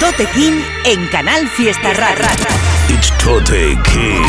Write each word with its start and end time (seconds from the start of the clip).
Tote 0.00 0.26
King 0.32 0.60
en 0.84 1.06
Canal 1.08 1.46
Fiesta 1.48 1.92
Rara. 1.94 2.28
It's 2.88 3.10
Tote 3.22 3.76
King. 3.84 4.24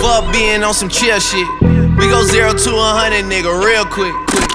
Fuck 0.00 0.32
being 0.32 0.64
on 0.64 0.72
some 0.72 0.88
chill 0.88 1.20
shit. 1.20 1.46
We 1.98 2.08
go 2.08 2.24
zero 2.24 2.54
to 2.54 2.70
a 2.70 2.92
hundred, 2.96 3.26
nigga, 3.26 3.52
real 3.62 3.84
quick, 3.84 4.14
quick, 4.28 4.53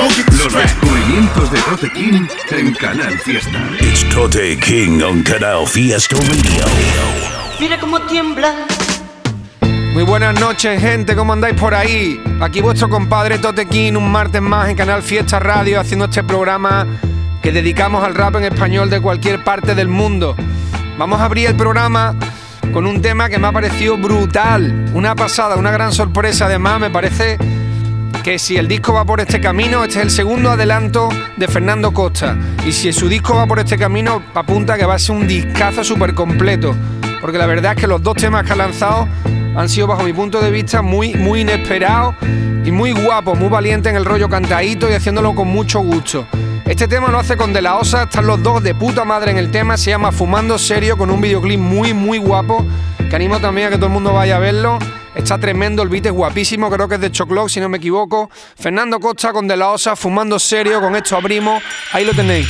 Los 0.00 0.54
descubrimientos 0.54 1.50
de 1.50 1.58
Tote 1.60 1.90
King 1.90 2.26
en 2.52 2.72
Canal 2.72 3.18
Fiesta. 3.18 3.60
It's 3.80 4.08
Tote 4.08 4.56
King 4.56 5.02
on 5.02 5.22
Canal 5.22 5.66
Fiesta 5.66 6.16
Radio. 6.16 6.64
Mira 7.60 7.78
cómo 7.78 8.00
tiembla. 8.00 8.66
Muy 9.92 10.02
buenas 10.04 10.40
noches, 10.40 10.80
gente, 10.80 11.14
¿cómo 11.14 11.34
andáis 11.34 11.54
por 11.60 11.74
ahí? 11.74 12.18
Aquí 12.40 12.62
vuestro 12.62 12.88
compadre 12.88 13.36
Tote 13.36 13.66
King, 13.66 13.92
un 13.92 14.10
martes 14.10 14.40
más 14.40 14.70
en 14.70 14.76
Canal 14.76 15.02
Fiesta 15.02 15.38
Radio, 15.38 15.78
haciendo 15.78 16.06
este 16.06 16.24
programa 16.24 16.86
que 17.42 17.52
dedicamos 17.52 18.02
al 18.02 18.14
rap 18.14 18.36
en 18.36 18.44
español 18.44 18.88
de 18.88 19.02
cualquier 19.02 19.44
parte 19.44 19.74
del 19.74 19.88
mundo. 19.88 20.34
Vamos 20.96 21.20
a 21.20 21.26
abrir 21.26 21.48
el 21.48 21.56
programa 21.56 22.16
con 22.72 22.86
un 22.86 23.02
tema 23.02 23.28
que 23.28 23.38
me 23.38 23.48
ha 23.48 23.52
parecido 23.52 23.98
brutal, 23.98 24.90
una 24.94 25.14
pasada, 25.14 25.56
una 25.56 25.70
gran 25.70 25.92
sorpresa. 25.92 26.46
Además, 26.46 26.80
me 26.80 26.88
parece 26.88 27.36
que 28.22 28.38
si 28.38 28.56
el 28.56 28.68
disco 28.68 28.92
va 28.92 29.04
por 29.04 29.20
este 29.20 29.40
camino, 29.40 29.84
este 29.84 29.98
es 29.98 30.04
el 30.04 30.10
segundo 30.10 30.50
adelanto 30.50 31.08
de 31.36 31.48
Fernando 31.48 31.92
Costa. 31.92 32.36
Y 32.66 32.72
si 32.72 32.92
su 32.92 33.08
disco 33.08 33.34
va 33.34 33.46
por 33.46 33.58
este 33.58 33.78
camino, 33.78 34.22
apunta 34.34 34.76
que 34.76 34.84
va 34.84 34.94
a 34.94 34.98
ser 34.98 35.16
un 35.16 35.26
discazo 35.26 35.84
súper 35.84 36.14
completo. 36.14 36.74
Porque 37.20 37.38
la 37.38 37.46
verdad 37.46 37.72
es 37.74 37.80
que 37.80 37.86
los 37.86 38.02
dos 38.02 38.16
temas 38.16 38.44
que 38.44 38.52
ha 38.52 38.56
lanzado 38.56 39.08
han 39.56 39.68
sido, 39.68 39.86
bajo 39.86 40.02
mi 40.02 40.12
punto 40.12 40.40
de 40.40 40.50
vista, 40.50 40.82
muy, 40.82 41.14
muy 41.14 41.40
inesperados 41.40 42.14
y 42.64 42.70
muy 42.70 42.92
guapos, 42.92 43.38
muy 43.38 43.48
valientes 43.48 43.90
en 43.90 43.96
el 43.96 44.04
rollo 44.04 44.28
cantadito 44.28 44.90
y 44.90 44.94
haciéndolo 44.94 45.34
con 45.34 45.48
mucho 45.48 45.80
gusto. 45.80 46.26
Este 46.66 46.86
tema 46.86 47.08
lo 47.08 47.18
hace 47.18 47.36
con 47.36 47.52
De 47.52 47.62
La 47.62 47.76
Osa, 47.76 48.04
están 48.04 48.26
los 48.26 48.42
dos 48.42 48.62
de 48.62 48.74
puta 48.74 49.04
madre 49.04 49.32
en 49.32 49.38
el 49.38 49.50
tema, 49.50 49.76
se 49.76 49.90
llama 49.90 50.12
Fumando 50.12 50.58
Serio, 50.58 50.96
con 50.96 51.10
un 51.10 51.20
videoclip 51.20 51.58
muy, 51.58 51.94
muy 51.94 52.18
guapo, 52.18 52.64
que 53.08 53.16
animo 53.16 53.40
también 53.40 53.68
a 53.68 53.70
que 53.70 53.76
todo 53.76 53.86
el 53.86 53.92
mundo 53.92 54.12
vaya 54.12 54.36
a 54.36 54.38
verlo. 54.38 54.78
Está 55.14 55.38
tremendo, 55.38 55.82
el 55.82 55.88
beat 55.88 56.06
es 56.06 56.12
guapísimo, 56.12 56.70
creo 56.70 56.88
que 56.88 56.94
es 56.94 57.00
de 57.00 57.10
Choclock, 57.10 57.48
si 57.48 57.60
no 57.60 57.68
me 57.68 57.78
equivoco. 57.78 58.30
Fernando 58.56 59.00
Costa 59.00 59.32
con 59.32 59.48
De 59.48 59.56
La 59.56 59.70
Osa, 59.70 59.96
Fumando 59.96 60.38
Serio, 60.38 60.80
con 60.80 60.94
esto 60.94 61.16
abrimos, 61.16 61.62
ahí 61.92 62.04
lo 62.04 62.12
tenéis. 62.12 62.46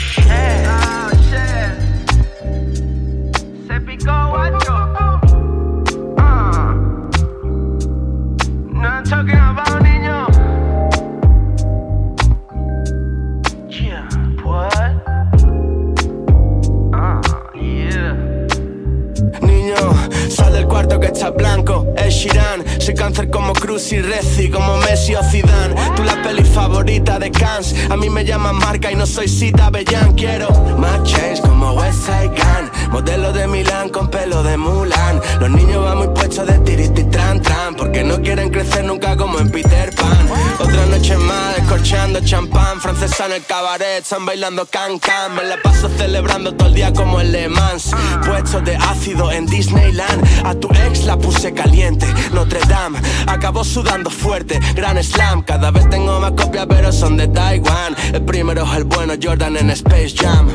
A 27.90 27.96
mí 27.96 28.10
me 28.10 28.24
llaman 28.24 28.56
marca 28.56 28.90
y 28.90 28.94
no 28.94 29.06
soy 29.06 29.28
Cita 29.28 29.70
Bellán. 29.70 30.14
Quiero 30.14 30.50
más 30.78 31.02
chains 31.04 31.40
como 31.40 31.72
West 31.72 32.06
Side 32.06 32.28
Gun. 32.28 32.90
Modelo 32.90 33.32
de 33.32 33.46
Milán 33.46 33.88
con 33.88 34.08
pelo 34.08 34.42
de 34.42 34.56
Mulan. 34.56 35.20
Los 35.40 35.50
niños 35.50 35.84
van 35.84 35.98
muy 35.98 36.08
puestos 36.08 36.46
de 36.46 36.58
tiriti 36.60 37.04
tran 37.04 37.40
tran 37.40 37.74
Porque 37.74 38.02
no 38.02 38.20
quieren 38.20 38.50
crecer 38.50 38.84
nunca 38.84 39.16
como 39.16 39.38
en 39.38 39.50
Peter 39.50 39.94
Pan 39.94 40.19
Otra 40.58 40.86
noche 40.86 41.16
más 41.16 41.56
descorchando 41.56 42.20
champán 42.20 42.80
Francesa 42.80 43.26
en 43.26 43.32
el 43.32 43.44
cabaret, 43.44 44.02
están 44.02 44.26
bailando 44.26 44.66
can 44.66 44.98
can 44.98 45.34
Me 45.34 45.44
la 45.44 45.56
paso 45.62 45.88
celebrando 45.96 46.54
todo 46.54 46.68
el 46.68 46.74
día 46.74 46.92
como 46.92 47.20
en 47.20 47.32
Le 47.32 47.48
Mans. 47.48 47.90
Puestos 48.24 48.64
de 48.64 48.76
ácido 48.76 49.32
en 49.32 49.46
Disneyland 49.46 50.46
A 50.46 50.54
tu 50.54 50.68
ex 50.68 51.04
la 51.04 51.16
puse 51.16 51.52
caliente. 51.52 52.06
Notre 52.32 52.60
Dame 52.68 52.98
acabó 53.26 53.64
sudando 53.64 54.10
fuerte 54.10 54.60
Gran 54.74 55.02
Slam, 55.02 55.42
cada 55.42 55.70
vez 55.70 55.88
tengo 55.90 56.20
más 56.20 56.32
copias 56.32 56.66
pero 56.68 56.92
son 56.92 57.16
de 57.16 57.28
Taiwán. 57.28 57.96
El 58.12 58.24
primero 58.24 58.64
es 58.64 58.76
el 58.76 58.84
bueno 58.84 59.14
Jordan 59.20 59.56
en 59.56 59.70
Space 59.70 60.14
Jam 60.16 60.48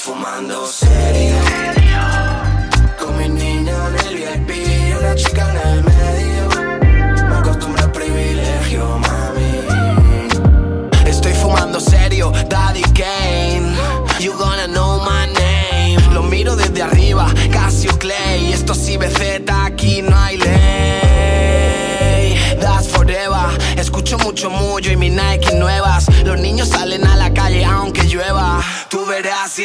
fumando 0.00 0.66
serio 0.66 1.49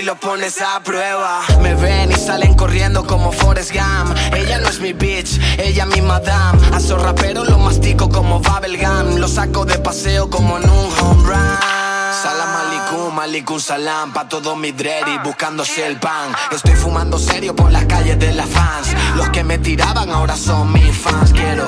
lo 0.06 0.16
pones 0.16 0.62
a 0.62 0.80
prueba. 0.82 1.42
Me 1.62 1.74
ven 1.74 2.12
y 2.12 2.16
salen 2.16 2.54
corriendo 2.54 3.06
como 3.08 3.32
Forrest 3.32 3.72
Gump. 3.74 4.16
Ella 4.36 4.60
no 4.60 4.70
es 4.70 4.80
mi 4.80 4.94
bitch, 4.94 5.40
ella 5.58 5.86
mi 5.88 6.02
madame. 6.02 6.60
A 6.74 6.78
esos 6.78 7.02
raperos 7.02 7.50
lo 7.50 7.58
mastico 7.58 8.10
como 8.10 8.40
bubblegum 8.40 9.18
Lo 9.18 9.28
saco 9.28 9.66
de 9.66 9.80
paseo 9.80 10.30
como 10.30 10.58
en 10.58 10.70
un 10.70 10.90
home 11.00 11.24
run. 11.24 11.60
Salam 12.22 12.56
aleikum, 12.56 13.20
aleikum 13.20 13.60
salam 13.60 14.14
Pa' 14.14 14.30
todos 14.30 14.56
mis 14.58 14.78
dready 14.78 15.18
buscándose 15.24 15.86
el 15.88 15.98
pan. 15.98 16.34
Estoy 16.52 16.76
fumando 16.76 17.18
serio 17.18 17.56
por 17.56 17.72
las 17.72 17.86
calles 17.86 18.20
de 18.20 18.32
las 18.34 18.48
fans. 18.48 18.88
Los 19.16 19.30
que 19.30 19.44
me 19.44 19.58
tiraban 19.58 20.12
ahora 20.12 20.38
son 20.38 20.72
mis 20.72 20.96
fans. 20.96 21.32
Quiero 21.34 21.68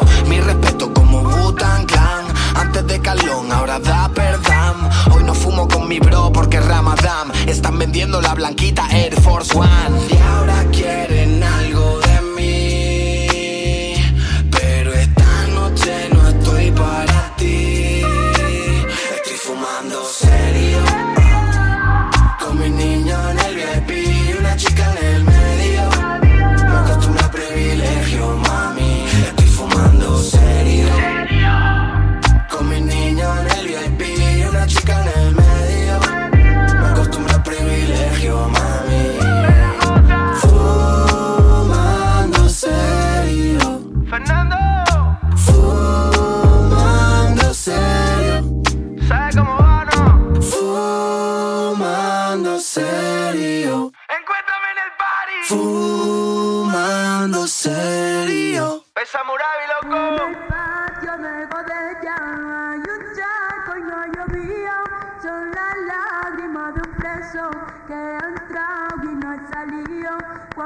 Están 7.48 7.80
vendiendo 7.80 8.20
la 8.22 8.34
blanquita 8.34 8.86
Air 8.92 9.16
Force 9.22 9.58
One 9.58 10.37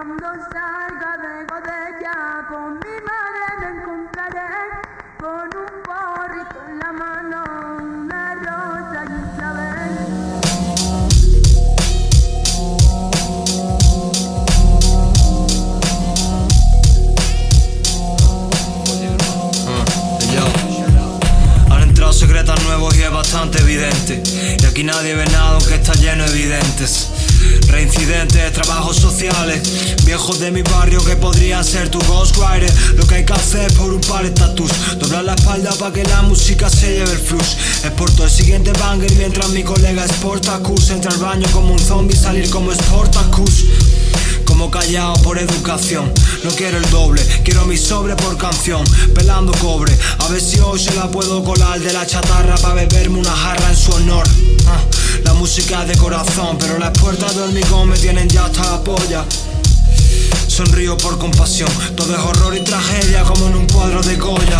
Cuando 0.04 0.26
salga 0.52 1.14
de 1.22 1.46
Godella, 1.46 2.18
con 2.50 2.74
mi 2.74 2.98
madre 3.06 3.46
me 3.60 3.68
encontraré, 3.78 4.54
con 5.20 5.46
un 5.46 5.74
porrito 5.86 6.58
en 6.68 6.76
la 6.80 6.92
mano, 6.92 7.40
una 7.84 8.34
rosa 8.34 9.00
y 9.08 9.14
un 9.14 9.26
clavel. 9.38 9.94
Mm. 22.00 22.14
secretas 22.14 22.62
nuevos 22.64 22.96
y 22.98 23.04
es 23.04 23.12
bastante 23.12 23.60
evidente. 23.60 24.24
Y 24.60 24.66
aquí 24.66 24.84
nadie 24.84 25.16
ve 25.16 25.26
nada 25.28 25.52
aunque 25.52 25.76
está 25.76 25.94
lleno 25.94 26.26
de 26.26 26.32
evidentes. 26.32 27.10
Reincidentes, 27.68 28.52
trabajos 28.52 28.98
sociales 28.98 29.91
viejos 30.12 30.42
de 30.42 30.52
mi 30.52 30.62
barrio 30.62 31.02
que 31.06 31.16
podrían 31.16 31.64
ser 31.64 31.88
tu 31.88 31.98
ghostwriter. 32.00 32.70
Lo 32.98 33.08
que 33.08 33.16
hay 33.16 33.26
que 33.26 33.32
hacer 33.32 33.72
por 33.76 33.94
un 33.94 34.02
par 34.02 34.24
de 34.24 34.28
estatus, 34.28 34.70
doblar 35.00 35.24
la 35.24 35.36
espalda 35.36 35.72
para 35.80 35.94
que 35.94 36.04
la 36.04 36.22
música 36.24 36.70
se 36.70 36.96
lleve 36.96 37.14
el 37.14 37.18
flux. 37.18 37.56
Exporto 37.86 38.26
el 38.26 38.30
siguiente 38.30 38.74
banger 38.74 39.10
mientras 39.14 39.48
mi 39.52 39.64
colega 39.64 40.06
Sportacus 40.06 40.90
entra 40.90 41.12
al 41.12 41.18
baño 41.18 41.48
como 41.54 41.72
un 41.72 41.80
zombie, 41.80 42.14
salir 42.14 42.50
como 42.50 42.74
Sportacus 42.74 43.68
como 44.44 44.70
callado 44.70 45.14
por 45.24 45.40
educación. 45.40 46.12
No 46.44 46.50
quiero 46.50 46.80
el 46.80 46.90
doble, 46.90 47.26
quiero 47.46 47.64
mi 47.66 47.78
sobre 47.78 48.18
por 48.18 48.38
canción. 48.38 48.84
Pelando 49.16 49.54
cobre, 49.60 49.98
a 50.20 50.28
ver 50.28 50.42
si 50.42 50.60
hoy 50.60 50.78
se 50.78 50.94
la 50.94 51.10
puedo 51.10 51.42
colar 51.42 51.80
de 51.80 51.94
la 51.94 52.06
chatarra 52.06 52.58
para 52.58 52.74
beberme 52.74 53.18
una 53.20 53.32
jarra 53.34 53.70
en 53.70 53.78
su 53.78 53.94
honor. 53.94 54.28
Ah, 54.68 54.82
la 55.24 55.34
música 55.36 55.86
de 55.86 55.96
corazón, 55.96 56.58
pero 56.60 56.78
las 56.78 56.92
puertas 57.00 57.34
de 57.34 57.44
hormigón 57.44 57.88
me 57.88 57.98
tienen 57.98 58.28
ya 58.28 58.44
hasta 58.44 58.72
la 58.72 58.84
polla. 58.84 59.26
Sonrío 60.52 60.98
por 60.98 61.18
compasión, 61.18 61.70
todo 61.96 62.14
es 62.14 62.22
horror 62.22 62.54
y 62.58 62.60
tragedia 62.60 63.24
como 63.24 63.48
en 63.48 63.56
un 63.56 63.68
cuadro 63.68 64.02
de 64.02 64.18
Goya. 64.18 64.60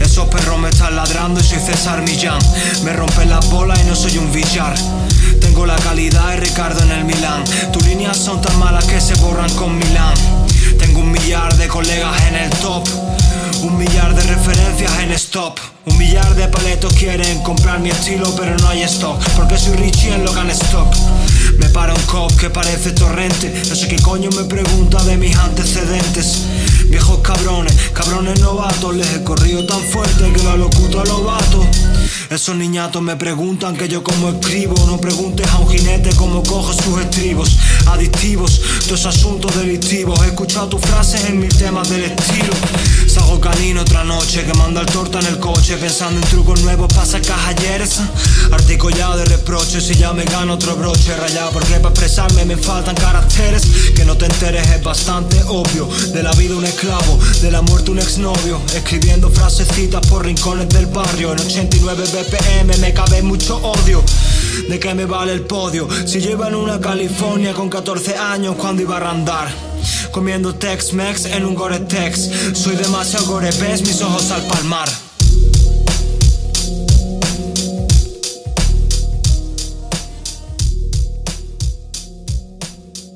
Esos 0.00 0.28
perros 0.28 0.60
me 0.60 0.68
están 0.68 0.94
ladrando 0.94 1.40
y 1.40 1.42
soy 1.42 1.58
César 1.58 2.02
Millán. 2.02 2.38
Me 2.84 2.92
rompen 2.92 3.28
las 3.28 3.50
bolas 3.50 3.80
y 3.80 3.84
no 3.88 3.96
soy 3.96 4.16
un 4.16 4.30
billar. 4.30 4.76
Tengo 5.40 5.66
la 5.66 5.74
calidad 5.74 6.28
de 6.28 6.36
Ricardo 6.36 6.84
en 6.84 6.92
el 6.92 7.04
Milán. 7.04 7.42
Tus 7.72 7.84
líneas 7.84 8.16
son 8.16 8.40
tan 8.40 8.56
malas 8.60 8.84
que 8.84 9.00
se 9.00 9.16
borran 9.16 9.52
con 9.54 9.76
Milán. 9.76 10.14
Tengo 10.78 11.00
un 11.00 11.10
millar 11.10 11.52
de 11.56 11.66
colegas 11.66 12.16
en 12.28 12.36
el 12.36 12.50
top. 12.50 12.88
Un 13.62 13.76
millar 13.76 14.14
de 14.14 14.22
referencias 14.22 14.92
en 15.00 15.10
stop. 15.10 15.58
Un 15.86 15.98
millar 15.98 16.32
de 16.36 16.46
paletos 16.46 16.94
quieren 16.94 17.42
comprar 17.42 17.80
mi 17.80 17.90
estilo, 17.90 18.32
pero 18.36 18.56
no 18.58 18.68
hay 18.68 18.84
stock. 18.84 19.20
Porque 19.36 19.58
soy 19.58 19.76
Richie 19.78 20.14
en 20.14 20.24
Logan 20.24 20.48
Stop. 20.50 20.94
Me 21.58 21.68
para 21.68 21.92
un 21.92 22.02
cop 22.02 22.32
que 22.36 22.50
parece 22.50 22.92
torrente. 22.92 23.52
No 23.68 23.74
sé 23.74 23.88
qué 23.88 23.96
coño 23.96 24.30
me 24.30 24.44
pregunta 24.44 25.02
de 25.04 25.16
mis 25.16 25.36
antecedentes. 25.36 26.44
Viejos 26.86 27.18
cabrones, 27.20 27.74
cabrones 27.92 28.40
novatos. 28.40 28.94
Les 28.96 29.12
he 29.14 29.24
corrido 29.24 29.66
tan 29.66 29.80
fuerte 29.80 30.32
que 30.32 30.42
lo 30.42 30.56
locuto 30.56 31.00
a 31.00 31.04
los 31.04 31.24
vatos. 31.24 31.66
Esos 32.30 32.56
niñatos 32.56 33.02
me 33.02 33.16
preguntan 33.16 33.76
que 33.76 33.88
yo 33.88 34.02
como 34.02 34.30
escribo. 34.30 34.74
No 34.86 35.00
preguntes 35.00 35.48
a 35.48 35.58
un 35.58 35.68
jinete 35.68 36.10
cómo 36.16 36.42
cojo 36.42 36.72
sus 36.72 37.00
estribos. 37.00 37.56
Adictivos, 37.86 38.60
tus 38.88 39.04
asuntos 39.06 39.56
delictivos. 39.56 40.20
He 40.22 40.28
escuchado 40.28 40.68
tus 40.68 40.80
frases 40.80 41.24
en 41.24 41.40
mis 41.40 41.56
temas 41.56 41.88
del 41.88 42.04
estilo. 42.04 42.52
Canino 43.40 43.82
otra 43.82 44.04
noche 44.04 44.44
que 44.44 44.52
manda 44.54 44.80
el 44.80 44.86
torta 44.86 45.20
en 45.20 45.26
el 45.26 45.38
coche. 45.38 45.76
Pensando 45.76 46.20
en 46.20 46.26
trucos 46.28 46.60
nuevos 46.62 46.92
para 46.92 47.06
sacar 47.06 47.38
ayeres. 47.48 48.00
Articulado 48.50 49.18
de 49.18 49.24
reproches 49.26 49.90
y 49.90 49.94
ya 49.94 50.12
me 50.12 50.24
gano 50.24 50.54
otro 50.54 50.76
broche 50.76 51.16
rayado. 51.16 51.50
Porque 51.50 51.74
para 51.74 51.90
expresarme 51.90 52.44
me 52.44 52.56
faltan 52.56 52.94
caracteres. 52.94 53.62
Que 53.94 54.04
no 54.04 54.16
te 54.16 54.26
enteres 54.26 54.68
es 54.68 54.82
bastante 54.82 55.42
obvio. 55.48 55.88
De 56.12 56.22
la 56.22 56.32
vida 56.32 56.56
un 56.56 56.64
esclavo, 56.64 57.18
de 57.40 57.50
la 57.50 57.62
muerte 57.62 57.90
un 57.90 57.98
exnovio. 57.98 58.60
Escribiendo 58.74 59.30
frasecitas 59.30 60.06
por 60.06 60.24
rincones 60.24 60.68
del 60.68 60.86
barrio. 60.86 61.32
En 61.32 61.40
89 61.40 62.04
BPM 62.12 62.78
me 62.80 62.92
cabe 62.92 63.22
mucho 63.22 63.56
odio. 63.56 64.02
¿De 64.68 64.78
qué 64.78 64.94
me 64.94 65.06
vale 65.06 65.32
el 65.32 65.42
podio? 65.42 65.88
Si 66.06 66.18
en 66.18 66.54
una 66.54 66.78
California 66.80 67.54
con 67.54 67.68
14 67.68 68.16
años 68.16 68.56
cuando 68.56 68.82
iba 68.82 68.96
a 68.96 69.00
randar. 69.00 69.48
Comiendo 70.10 70.54
Tex-Mex 70.54 71.26
en 71.26 71.44
un 71.44 71.54
Gore-Tex. 71.54 72.30
Soy 72.54 72.76
demasiado 72.76 73.26
Mis 73.28 74.00
ojos 74.00 74.30
al 74.30 74.40
palmar. 74.46 74.88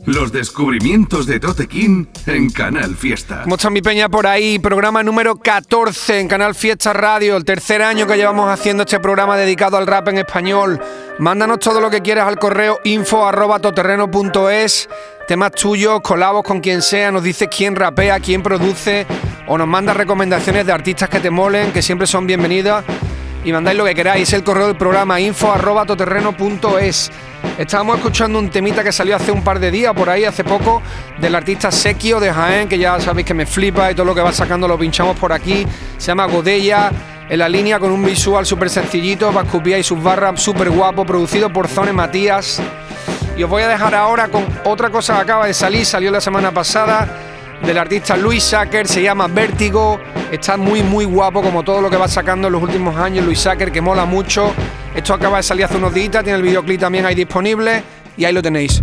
Los 0.05 0.31
descubrimientos 0.31 1.25
de 1.25 1.41
Tote 1.41 1.67
King 1.67 2.05
en 2.27 2.51
Canal 2.51 2.95
Fiesta. 2.95 3.41
¿Cómo 3.45 3.55
está 3.55 3.71
mi 3.71 3.81
peña 3.81 4.11
por 4.11 4.27
ahí? 4.27 4.59
Programa 4.59 5.03
número 5.03 5.37
14 5.37 6.21
en 6.21 6.29
Canal 6.29 6.55
Fiesta 6.55 6.93
Radio, 6.93 7.39
el 7.39 7.47
tercer 7.47 7.81
año 7.81 8.07
que 8.07 8.17
llevamos 8.17 8.51
haciendo 8.51 8.83
este 8.83 9.01
programa 9.01 9.39
dedicado 9.39 9.79
al 9.79 9.87
rap 9.87 10.09
en 10.09 10.19
español. 10.19 10.79
Mándanos 11.21 11.59
todo 11.59 11.81
lo 11.81 11.89
que 11.89 12.03
quieras 12.03 12.29
al 12.29 12.39
correo 12.39 12.81
info 12.85 13.27
arroba 13.27 13.61
toterreno.es, 13.61 14.91
temas 15.27 15.53
tuyos, 15.53 16.03
colabos 16.03 16.43
con 16.43 16.61
quien 16.61 16.83
sea, 16.83 17.11
nos 17.11 17.23
dices 17.23 17.49
quién 17.51 17.75
rapea, 17.75 18.21
quién 18.21 18.43
produce 18.43 19.07
o 19.47 19.59
nos 19.59 19.67
mandas 19.67 19.97
recomendaciones 19.97 20.67
de 20.67 20.73
artistas 20.73 21.09
que 21.09 21.21
te 21.21 21.31
molen, 21.31 21.73
que 21.73 21.83
siempre 21.83 22.07
son 22.07 22.27
bienvenidas 22.27 22.85
y 23.45 23.53
mandáis 23.53 23.77
lo 23.77 23.85
que 23.85 23.95
queráis. 23.95 24.33
El 24.33 24.45
correo 24.45 24.67
del 24.67 24.77
programa 24.77 25.21
info 25.21 25.53
arroba. 25.53 25.85
Estábamos 27.59 27.97
escuchando 27.97 28.39
un 28.39 28.51
temita 28.51 28.83
que 28.83 28.93
salió 28.93 29.17
hace 29.17 29.33
un 29.33 29.43
par 29.43 29.59
de 29.59 29.71
días, 29.71 29.93
por 29.95 30.09
ahí, 30.09 30.25
hace 30.25 30.45
poco, 30.45 30.81
del 31.21 31.35
artista 31.35 31.71
Sequio 31.71 32.19
de 32.21 32.33
Jaén, 32.33 32.69
que 32.69 32.79
ya 32.79 32.99
sabéis 33.01 33.27
que 33.27 33.35
me 33.35 33.47
flipa 33.47 33.91
y 33.91 33.95
todo 33.95 34.07
lo 34.07 34.15
que 34.15 34.21
va 34.21 34.33
sacando 34.33 34.67
lo 34.67 34.79
pinchamos 34.79 35.19
por 35.19 35.33
aquí. 35.33 35.67
Se 35.99 36.09
llama 36.09 36.27
Godella, 36.27 36.91
en 37.29 37.39
la 37.39 37.49
línea 37.49 37.79
con 37.79 37.91
un 37.91 38.05
visual 38.05 38.47
súper 38.47 38.71
sencillito, 38.71 39.33
Vascupía 39.33 39.79
y 39.79 39.83
sus 39.83 40.03
barras 40.03 40.41
súper 40.41 40.71
guapo, 40.71 41.05
producido 41.05 41.53
por 41.53 41.69
Zone 41.69 41.93
Matías. 41.93 42.61
Y 43.37 43.43
os 43.43 43.51
voy 43.51 43.63
a 43.63 43.69
dejar 43.69 43.95
ahora 43.95 44.29
con 44.29 44.47
otra 44.65 44.91
cosa 44.91 45.15
que 45.17 45.21
acaba 45.23 45.47
de 45.47 45.55
salir, 45.55 45.85
salió 45.85 46.11
la 46.11 46.21
semana 46.21 46.53
pasada, 46.53 47.09
del 47.67 47.79
artista 47.79 48.17
Luis 48.17 48.43
Sacker, 48.43 48.87
se 48.87 49.03
llama 49.03 49.29
Vértigo. 49.29 50.01
Está 50.31 50.57
muy, 50.57 50.83
muy 50.83 51.05
guapo, 51.05 51.43
como 51.43 51.63
todo 51.63 51.81
lo 51.81 51.91
que 51.91 51.97
va 51.97 52.09
sacando 52.09 52.49
en 52.49 52.53
los 52.53 52.63
últimos 52.63 52.97
años 52.97 53.25
Luis 53.25 53.41
Sacker, 53.41 53.71
que 53.71 53.81
mola 53.81 54.05
mucho. 54.05 54.53
Esto 54.95 55.15
acaba 55.15 55.39
de 55.39 55.43
salir 55.43 55.65
hace 55.65 55.77
unos 55.77 55.95
días, 55.95 56.11
tiene 56.11 56.35
el 56.35 56.43
videoclip 56.43 56.81
también 56.81 57.07
ahí 57.07 57.15
disponible 57.15 57.83
y 58.17 58.25
ahí 58.25 58.33
lo 58.33 58.43
tenéis. 58.43 58.83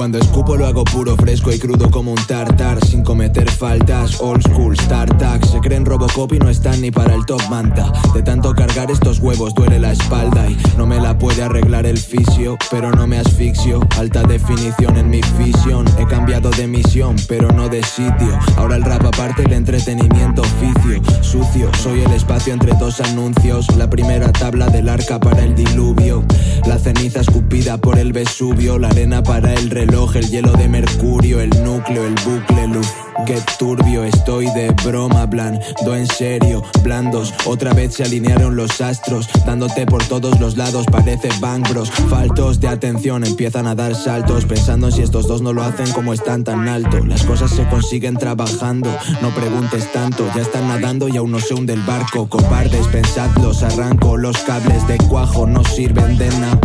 Cuando 0.00 0.16
escupo 0.16 0.56
lo 0.56 0.66
hago 0.66 0.82
puro, 0.82 1.14
fresco 1.14 1.52
y 1.52 1.58
crudo 1.58 1.90
como 1.90 2.12
un 2.12 2.26
tartar 2.26 2.82
Sin 2.86 3.02
cometer 3.02 3.50
faltas, 3.50 4.18
old 4.22 4.42
school, 4.48 4.72
startup 4.72 5.44
Se 5.44 5.60
creen 5.60 5.84
Robocop 5.84 6.32
y 6.32 6.38
no 6.38 6.48
están 6.48 6.80
ni 6.80 6.90
para 6.90 7.14
el 7.14 7.26
top 7.26 7.42
manta. 7.50 7.92
De 8.14 8.22
tanto 8.22 8.54
cargar 8.54 8.90
estos 8.90 9.18
huevos 9.18 9.54
duele 9.54 9.78
la 9.78 9.92
espalda 9.92 10.48
Y 10.48 10.56
no 10.78 10.86
me 10.86 10.98
la 10.98 11.18
puede 11.18 11.42
arreglar 11.42 11.84
el 11.84 11.98
fisio 11.98 12.56
Pero 12.70 12.92
no 12.92 13.06
me 13.06 13.18
asfixio, 13.18 13.86
alta 13.98 14.22
definición 14.22 14.96
en 14.96 15.10
mi 15.10 15.20
visión 15.36 15.84
He 15.98 16.06
cambiado 16.06 16.48
de 16.48 16.66
misión, 16.66 17.16
pero 17.28 17.52
no 17.52 17.68
de 17.68 17.82
sitio. 17.82 18.38
Ahora 18.56 18.76
el 18.76 18.84
rap 18.84 19.04
aparte 19.04 19.42
el 19.42 19.52
entretenimiento 19.52 20.40
oficio. 20.40 21.02
Sucio, 21.20 21.70
soy 21.74 22.00
el 22.00 22.12
espacio 22.12 22.54
entre 22.54 22.72
dos 22.78 23.00
anuncios. 23.00 23.76
La 23.76 23.90
primera 23.90 24.32
tabla 24.32 24.68
del 24.68 24.88
arca 24.88 25.20
para 25.20 25.44
el 25.44 25.54
diluvio. 25.54 26.24
La 26.66 26.78
ceniza 26.78 27.20
escupida 27.20 27.78
por 27.78 27.98
el 27.98 28.12
Vesubio 28.12 28.78
La 28.78 28.88
arena 28.88 29.22
para 29.22 29.52
el 29.54 29.70
reloj 29.70 29.89
el 30.14 30.28
hielo 30.28 30.52
de 30.52 30.68
mercurio, 30.68 31.40
el 31.40 31.50
núcleo, 31.62 32.04
el 32.04 32.14
bucle, 32.24 32.66
luz. 32.66 32.88
Qué 33.26 33.38
turbio 33.58 34.02
estoy 34.02 34.46
de 34.54 34.70
broma, 34.84 35.26
blando 35.26 35.94
en 35.94 36.06
serio, 36.06 36.62
blandos. 36.82 37.34
Otra 37.44 37.74
vez 37.74 37.94
se 37.94 38.04
alinearon 38.04 38.56
los 38.56 38.80
astros, 38.80 39.28
dándote 39.44 39.86
por 39.86 40.02
todos 40.04 40.40
los 40.40 40.56
lados, 40.56 40.86
parece 40.90 41.28
Bang 41.38 41.68
Bros. 41.68 41.90
Faltos 42.08 42.60
de 42.60 42.68
atención 42.68 43.24
empiezan 43.24 43.66
a 43.66 43.74
dar 43.74 43.94
saltos, 43.94 44.46
pensando 44.46 44.90
si 44.90 45.02
estos 45.02 45.28
dos 45.28 45.42
no 45.42 45.52
lo 45.52 45.62
hacen 45.62 45.92
como 45.92 46.12
están 46.12 46.44
tan 46.44 46.66
alto. 46.66 47.04
Las 47.04 47.22
cosas 47.24 47.50
se 47.50 47.66
consiguen 47.68 48.16
trabajando, 48.16 48.90
no 49.20 49.30
preguntes 49.34 49.92
tanto, 49.92 50.26
ya 50.34 50.42
están 50.42 50.66
nadando 50.66 51.08
y 51.08 51.16
aún 51.18 51.30
no 51.30 51.40
se 51.40 51.54
hunde 51.54 51.74
el 51.74 51.82
barco. 51.82 52.28
Cobardes, 52.28 52.86
pensadlos, 52.88 53.62
arranco 53.62 54.16
los 54.16 54.38
cables 54.38 54.86
de 54.88 54.96
cuajo, 54.98 55.46
no 55.46 55.62
sirven 55.64 56.16
de 56.16 56.28
nada. 56.38 56.58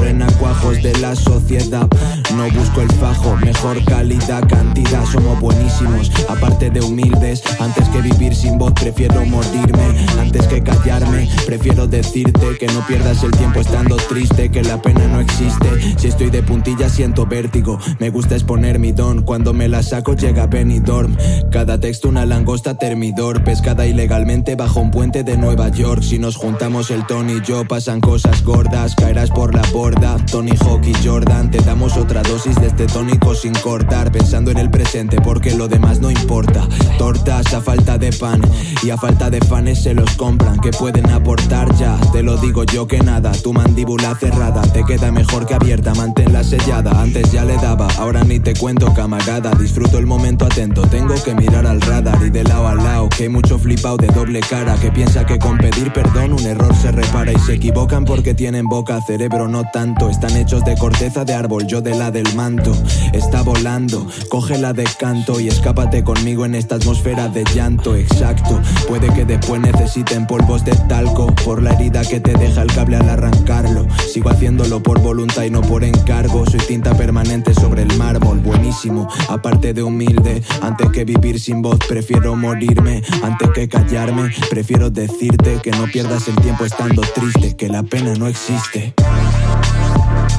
Renacuajos 0.00 0.82
de 0.82 0.96
la 0.98 1.14
sociedad. 1.16 1.88
No 2.36 2.50
busco 2.50 2.82
el 2.82 2.90
fajo, 2.92 3.36
mejor 3.36 3.84
calidad, 3.84 4.46
cantidad, 4.48 5.04
somos 5.06 5.40
buenísimos. 5.40 6.10
Aparte 6.28 6.70
de 6.70 6.80
humildes, 6.80 7.42
antes 7.58 7.88
que 7.88 8.00
vivir 8.00 8.34
sin 8.34 8.58
voz, 8.58 8.72
prefiero 8.72 9.24
morirme. 9.24 10.06
Antes 10.20 10.46
que 10.46 10.62
callarme, 10.62 11.28
prefiero 11.46 11.86
decirte 11.86 12.56
que 12.58 12.66
no 12.68 12.86
pierdas 12.86 13.22
el 13.24 13.32
tiempo 13.32 13.60
estando 13.60 13.96
triste, 13.96 14.50
que 14.50 14.62
la 14.62 14.80
pena 14.80 15.06
no 15.08 15.20
existe. 15.20 15.98
Si 15.98 16.08
estoy 16.08 16.30
de 16.30 16.42
puntilla, 16.42 16.88
siento 16.88 17.26
vértigo. 17.26 17.78
Me 17.98 18.10
gusta 18.10 18.34
exponer 18.34 18.78
mi 18.78 18.92
don, 18.92 19.22
cuando 19.22 19.52
me 19.52 19.68
la 19.68 19.82
saco, 19.82 20.14
llega 20.14 20.46
Benidorm. 20.46 21.16
Cada 21.50 21.80
texto, 21.80 22.08
una 22.08 22.24
langosta 22.24 22.74
termidor, 22.74 23.42
pescada 23.42 23.86
ilegalmente 23.86 24.54
bajo 24.54 24.80
un 24.80 24.90
puente 24.90 25.24
de 25.24 25.36
Nueva 25.36 25.68
York. 25.70 26.02
Si 26.02 26.18
nos 26.18 26.36
juntamos 26.36 26.90
el 26.90 27.06
ton 27.06 27.30
y 27.30 27.40
yo, 27.42 27.66
pasan 27.66 28.00
cosas 28.00 28.44
gordas, 28.44 28.94
caerás 28.94 29.30
por 29.30 29.54
la 29.54 29.62
borda. 29.72 29.87
Tony 29.94 30.52
Hawk 30.60 30.84
y 30.84 30.92
Jordan, 31.06 31.50
te 31.50 31.58
damos 31.58 31.96
otra 31.96 32.22
dosis 32.22 32.54
de 32.60 32.66
este 32.66 32.86
tónico 32.86 33.34
sin 33.34 33.54
cortar. 33.54 34.12
Pensando 34.12 34.50
en 34.50 34.58
el 34.58 34.70
presente 34.70 35.20
porque 35.20 35.54
lo 35.54 35.68
demás 35.68 36.00
no 36.00 36.10
importa. 36.10 36.68
Tortas 36.98 37.54
a 37.54 37.60
falta 37.60 37.96
de 37.96 38.12
pan 38.12 38.40
y 38.82 38.90
a 38.90 38.98
falta 38.98 39.30
de 39.30 39.40
fanes 39.40 39.82
se 39.82 39.94
los 39.94 40.10
compran. 40.16 40.60
Que 40.60 40.70
pueden 40.70 41.08
aportar 41.10 41.74
ya, 41.76 41.96
te 42.12 42.22
lo 42.22 42.36
digo 42.36 42.64
yo 42.64 42.86
que 42.86 42.98
nada. 43.00 43.32
Tu 43.32 43.52
mandíbula 43.52 44.14
cerrada 44.16 44.60
te 44.62 44.84
queda 44.84 45.10
mejor 45.10 45.46
que 45.46 45.54
abierta, 45.54 45.94
manténla 45.94 46.44
sellada. 46.44 47.00
Antes 47.00 47.32
ya 47.32 47.44
le 47.44 47.56
daba, 47.56 47.88
ahora 47.98 48.24
ni 48.24 48.40
te 48.40 48.54
cuento 48.54 48.92
camarada. 48.92 49.52
Disfruto 49.52 49.98
el 49.98 50.06
momento 50.06 50.44
atento, 50.44 50.82
tengo 50.82 51.14
que 51.24 51.34
mirar 51.34 51.66
al 51.66 51.80
radar 51.80 52.18
y 52.24 52.30
de 52.30 52.44
lado 52.44 52.68
a 52.68 52.74
lado. 52.74 53.08
Que 53.08 53.24
hay 53.24 53.28
mucho 53.30 53.58
flipado 53.58 53.96
de 53.96 54.08
doble 54.08 54.40
cara 54.40 54.74
que 54.76 54.92
piensa 54.92 55.24
que 55.24 55.38
con 55.38 55.56
pedir 55.56 55.92
perdón 55.92 56.34
un 56.34 56.46
error 56.46 56.74
se 56.74 56.92
repara 56.92 57.32
y 57.32 57.38
se 57.38 57.54
equivocan 57.54 58.04
porque 58.04 58.34
tienen 58.34 58.66
boca, 58.66 59.00
cerebro 59.00 59.48
no 59.48 59.64
Están 59.78 60.36
hechos 60.36 60.64
de 60.64 60.76
corteza 60.76 61.24
de 61.24 61.34
árbol, 61.34 61.64
yo 61.68 61.80
de 61.80 61.94
la 61.94 62.10
del 62.10 62.34
manto. 62.34 62.72
Está 63.12 63.42
volando, 63.42 64.08
cógela 64.28 64.72
de 64.72 64.82
canto 64.98 65.38
y 65.38 65.46
escápate 65.46 66.02
conmigo 66.02 66.44
en 66.44 66.56
esta 66.56 66.74
atmósfera 66.74 67.28
de 67.28 67.44
llanto. 67.54 67.94
Exacto, 67.94 68.60
puede 68.88 69.06
que 69.12 69.24
después 69.24 69.60
necesiten 69.60 70.26
polvos 70.26 70.64
de 70.64 70.72
talco 70.88 71.32
por 71.44 71.62
la 71.62 71.74
herida 71.74 72.02
que 72.02 72.18
te 72.18 72.32
deja 72.32 72.62
el 72.62 72.72
cable 72.72 72.96
al 72.96 73.08
arrancarlo. 73.08 73.86
Sigo 74.12 74.30
haciéndolo 74.30 74.82
por 74.82 75.00
voluntad 75.00 75.44
y 75.44 75.50
no 75.50 75.60
por 75.60 75.84
encargo. 75.84 76.44
Soy 76.44 76.58
tinta 76.58 76.92
permanente 76.94 77.54
sobre 77.54 77.82
el 77.82 77.96
mármol, 77.96 78.40
buenísimo. 78.40 79.08
Aparte 79.28 79.74
de 79.74 79.84
humilde, 79.84 80.42
antes 80.60 80.90
que 80.90 81.04
vivir 81.04 81.38
sin 81.38 81.62
voz, 81.62 81.78
prefiero 81.88 82.34
morirme. 82.34 83.04
Antes 83.22 83.50
que 83.54 83.68
callarme, 83.68 84.32
prefiero 84.50 84.90
decirte 84.90 85.60
que 85.62 85.70
no 85.70 85.84
pierdas 85.84 86.26
el 86.26 86.34
tiempo 86.40 86.64
estando 86.64 87.02
triste, 87.14 87.54
que 87.54 87.68
la 87.68 87.84
pena 87.84 88.14
no 88.14 88.26
existe. 88.26 88.92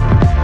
Thank 0.10 0.34
you. 0.34 0.39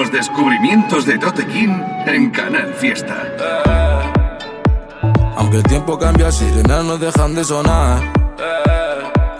Los 0.00 0.10
descubrimientos 0.12 1.04
de 1.04 1.18
Tote 1.18 1.46
King 1.46 1.78
en 2.06 2.30
Canal 2.30 2.72
Fiesta. 2.72 3.22
Aunque 5.36 5.58
el 5.58 5.62
tiempo 5.64 5.98
cambia, 5.98 6.32
sirenas 6.32 6.82
no 6.84 6.96
dejan 6.96 7.34
de 7.34 7.44
sonar. 7.44 8.00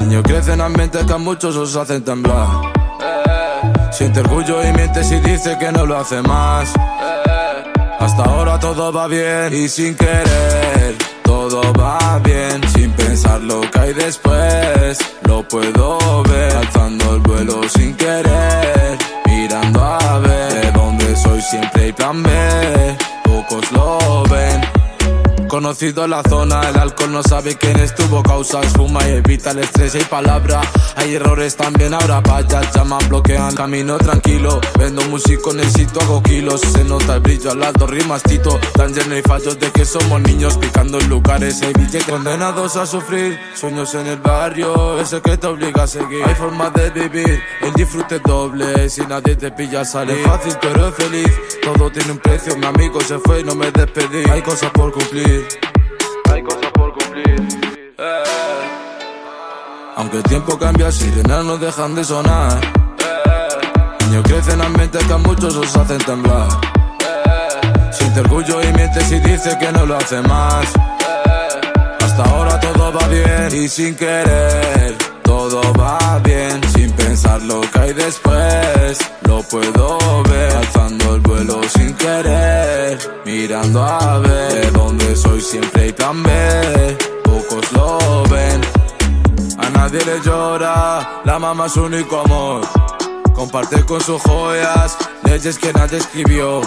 Niños 0.01 0.23
crecen 0.23 0.61
ambientes 0.61 1.03
que 1.07 1.13
a 1.15 1.17
muchos 1.17 1.57
os 1.57 1.75
hacen 1.77 2.05
temblar. 2.05 2.47
Siente 3.91 4.21
orgullo 4.21 4.63
y 4.63 4.71
miente 4.75 5.03
si 5.03 5.19
dice 5.21 5.57
que 5.59 5.73
no 5.73 5.87
lo 5.87 5.97
hace 5.97 6.21
más. 6.21 6.75
Hasta 7.99 8.23
ahora 8.23 8.61
todo 8.61 8.93
va 8.93 9.07
bien 9.07 9.55
y 9.55 9.67
sin 9.67 9.95
querer. 9.95 10.95
Todo 11.23 11.63
va 11.73 12.19
bien 12.23 12.61
sin 12.75 12.93
pensar 12.93 13.41
lo 13.41 13.63
que 13.63 13.79
hay 13.79 13.95
después. 13.95 14.99
Lo 15.23 15.43
puedo 15.49 16.23
ver 16.25 16.55
alzando 16.55 17.15
el 17.15 17.21
vuelo 17.21 17.67
sin 17.67 17.97
querer. 17.97 18.60
Conocido 25.61 26.09
la 26.09 26.23
zona, 26.23 26.63
el 26.71 26.79
alcohol 26.79 27.13
no 27.13 27.23
sabe 27.23 27.55
quién 27.55 27.79
estuvo 27.81 28.23
causa 28.23 28.63
Fuma 28.63 29.07
y 29.07 29.17
evita 29.17 29.51
el 29.51 29.59
estrés. 29.59 29.95
Y 29.95 29.99
palabra 30.05 30.63
Hay 30.97 31.17
errores 31.17 31.55
también, 31.55 31.93
ahora 31.93 32.23
vaya, 32.23 32.63
llaman, 32.75 33.07
bloquean. 33.11 33.55
Camino 33.55 33.99
tranquilo, 33.99 34.59
vendo 34.79 35.03
músico, 35.11 35.53
necesito 35.53 36.01
hago 36.01 36.23
kilos. 36.23 36.63
Se 36.63 36.83
nota 36.85 37.17
el 37.17 37.21
brillo 37.21 37.51
al 37.51 37.61
lado, 37.61 37.87
rimas 37.87 38.23
tito. 38.23 38.59
Tan 38.73 38.95
lleno 38.95 39.19
y 39.19 39.21
fallos 39.21 39.61
de 39.61 39.71
que 39.71 39.85
somos 39.85 40.23
niños 40.23 40.57
Picando 40.57 40.99
en 40.99 41.11
lugares, 41.11 41.61
hay 41.61 41.75
billetes 41.75 42.05
condenados 42.05 42.77
a 42.77 42.87
sufrir. 42.87 43.39
Sueños 43.55 43.95
en 43.95 44.07
el 44.07 44.19
barrio, 44.19 44.99
ese 44.99 45.21
que 45.21 45.37
te 45.37 45.47
obliga 45.47 45.83
a 45.83 45.87
seguir. 45.87 46.25
Hay 46.25 46.37
formas 46.37 46.73
de 46.73 46.89
vivir, 46.89 47.39
el 47.61 47.75
disfrute 47.75 48.19
doble. 48.21 48.89
Si 48.89 49.03
nadie 49.03 49.37
te 49.37 49.51
pilla 49.51 49.85
salir 49.85 50.17
Es 50.17 50.27
fácil 50.27 50.57
pero 50.63 50.89
es 50.89 50.95
feliz, 50.95 51.31
todo 51.63 51.91
tiene 51.91 52.13
un 52.13 52.19
precio 52.19 52.57
Mi 52.57 52.67
amigo 52.67 53.01
se 53.03 53.19
fue 53.19 53.41
y 53.41 53.45
no 53.45 53.55
me 53.55 53.71
despedí. 53.71 54.25
Hay 54.31 54.41
cosas 54.41 54.71
por 54.71 54.91
cumplir 54.91 55.50
hay 56.33 56.43
cosas 56.43 56.71
por 56.75 56.93
cumplir. 56.93 57.49
Eh. 57.99 58.23
Aunque 59.97 60.17
el 60.19 60.23
tiempo 60.25 60.59
cambia, 60.59 60.91
sirenas 60.91 61.45
no 61.45 61.57
dejan 61.59 61.95
de 61.95 62.05
sonar. 62.05 62.59
Eh. 62.63 64.07
Niños 64.07 64.23
crecen 64.25 64.61
ambientes 64.61 65.05
que 65.05 65.13
a 65.13 65.19
muchos 65.19 65.57
os 65.57 65.77
hacen 65.77 65.99
temblar. 65.99 66.49
Eh. 66.49 67.93
Siente 67.93 68.21
orgullo 68.21 68.63
y 68.63 68.73
miente 68.73 69.01
si 69.03 69.19
dice 69.21 69.57
que 69.59 69.73
no 69.73 69.87
lo 69.87 69.97
hace 69.97 70.21
más. 70.23 70.67
Hasta 72.01 72.23
ahora 72.25 72.59
todo 72.61 72.93
va 72.93 73.07
bien 73.09 73.65
y 73.65 73.69
sin 73.69 73.95
querer. 73.95 74.97
Todo 75.23 75.61
va 75.75 76.19
bien 76.25 76.61
pensar 77.21 77.43
lo 77.43 77.61
que 77.61 77.79
hay 77.79 77.93
después. 77.93 78.99
Lo 79.23 79.43
puedo 79.43 80.23
ver 80.25 80.53
alzando 80.57 81.15
el 81.17 81.21
vuelo 81.21 81.61
sin 81.69 81.95
querer. 81.95 82.99
Mirando 83.25 83.83
a 83.83 84.19
ver 84.19 84.53
de 84.53 84.71
dónde 84.71 85.17
soy 85.17 85.41
siempre 85.41 85.83
hay 85.83 85.93
plan 85.93 86.23
B. 86.23 86.31
Pocos 87.25 87.73
lo 87.73 88.23
ven. 88.31 88.61
A 89.59 89.71
nadie 89.71 90.01
le 90.05 90.21
llora, 90.23 91.23
la 91.25 91.39
mamá 91.39 91.67
es 91.67 91.77
único 91.77 92.21
amor. 92.21 92.63
Comparte 93.35 93.85
con 93.85 94.01
sus 94.01 94.21
joyas, 94.23 94.97
leyes 95.25 95.59
que 95.59 95.73
nadie 95.73 95.99
escribió. 95.99 96.63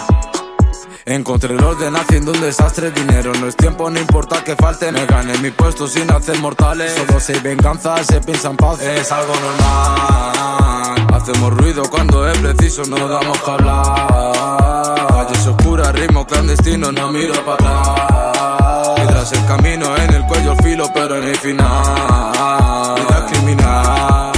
Encontré 1.06 1.54
el 1.54 1.62
orden 1.62 1.94
haciendo 1.96 2.32
un 2.32 2.40
desastre. 2.40 2.90
Dinero 2.90 3.32
no 3.38 3.46
es 3.46 3.56
tiempo, 3.56 3.90
no 3.90 4.00
importa 4.00 4.42
que 4.42 4.56
falte. 4.56 4.90
Me 4.90 5.04
gané 5.04 5.36
mi 5.38 5.50
puesto 5.50 5.86
sin 5.86 6.10
hacer 6.10 6.38
mortales. 6.38 6.94
Solo 6.94 7.20
se 7.20 7.38
venganza, 7.40 8.02
se 8.02 8.20
piensa 8.22 8.48
en 8.48 8.56
paz. 8.56 8.80
Es 8.80 9.12
algo 9.12 9.34
normal. 9.34 11.06
Hacemos 11.12 11.52
ruido 11.54 11.82
cuando 11.90 12.28
es 12.28 12.36
preciso 12.38 12.82
No 12.86 13.06
damos 13.06 13.38
que 13.38 13.50
hablar. 13.50 15.06
Calles 15.08 15.46
oscuras, 15.46 15.92
ritmo 15.92 16.26
clandestino 16.26 16.90
No 16.90 17.12
miro 17.12 17.34
para 17.44 17.80
atrás. 17.80 19.06
Tras 19.06 19.32
el 19.32 19.46
camino 19.46 19.96
en 19.96 20.14
el 20.14 20.26
cuello 20.26 20.56
filo 20.56 20.90
Pero 20.94 21.16
en 21.16 21.24
el 21.24 21.36
final. 21.36 22.94
Vida 22.96 23.26
criminal. 23.26 24.32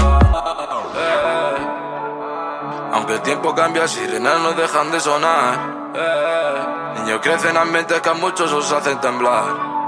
Aunque 2.92 3.14
el 3.14 3.20
tiempo 3.23 3.54
cambia, 3.54 3.87
sirenas 3.87 4.40
no 4.40 4.52
dejan 4.52 4.90
de 4.90 4.99
sonar. 4.99 5.76
Eh. 7.06 7.08
Niños 7.08 7.20
crecen 7.22 7.56
ambientes 7.56 8.00
que 8.00 8.08
a 8.08 8.14
muchos 8.14 8.52
os 8.52 8.72
hacen 8.72 9.00
temblar. 9.00 9.44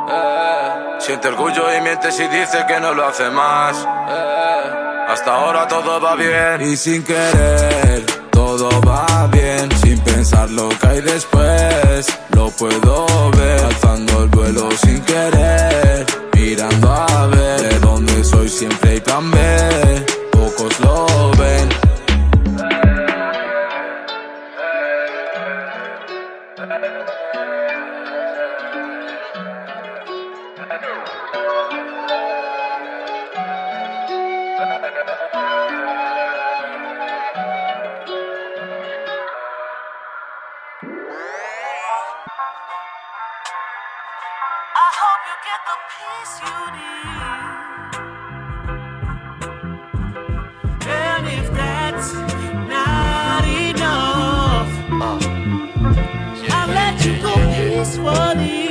Eh. 0.09 0.97
Siente 1.01 1.29
orgullo 1.29 1.65
y 1.77 1.81
miente 1.81 2.13
si 2.13 2.23
dice 2.29 2.65
que 2.69 2.79
no 2.79 2.95
lo 2.95 3.07
hace 3.07 3.29
más. 3.31 3.77
Eh. 4.09 5.05
Hasta 5.09 5.35
ahora 5.35 5.67
todo 5.67 6.01
va 6.01 6.15
bien 6.15 6.61
y 6.63 6.77
sin 6.77 7.03
querer. 7.03 8.07
Todo 8.31 8.69
va 8.83 9.27
bien 9.33 9.69
sin 9.79 9.99
pensar 10.01 10.49
lo 10.51 10.69
que 10.69 10.87
hay 10.87 11.01
después. 11.01 12.07
Lo 12.31 12.51
puedo 12.51 13.31
ver 13.33 13.65
alzando 13.65 14.23
el 14.23 14.29
vuelo 14.29 14.71
sin 14.73 15.01
querer. 15.03 15.38
Peacefully. 57.79 58.68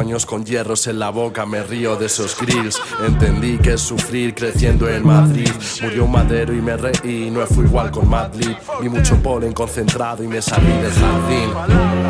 Años 0.00 0.26
con 0.26 0.44
hierros 0.44 0.86
en 0.86 0.98
la 0.98 1.10
boca, 1.10 1.46
me 1.46 1.62
río 1.62 1.96
de 1.96 2.06
esos 2.06 2.36
grills. 2.38 2.80
Entendí 3.04 3.58
que 3.58 3.78
sufrir 3.78 4.34
creciendo 4.34 4.88
en 4.88 5.06
Madrid. 5.06 5.50
Murió 5.82 6.04
un 6.04 6.12
madero 6.12 6.54
y 6.54 6.60
me 6.60 6.76
reí, 6.76 7.30
no 7.30 7.46
fui 7.46 7.64
igual 7.64 7.90
con 7.90 8.08
Madlib. 8.08 8.56
Vi 8.80 8.88
mucho 8.88 9.16
polen 9.22 9.52
concentrado 9.52 10.22
y 10.22 10.28
me 10.28 10.42
salí 10.42 10.72
del 10.72 10.92
jardín. 10.92 11.50